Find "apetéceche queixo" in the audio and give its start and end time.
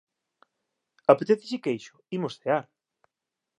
1.13-1.95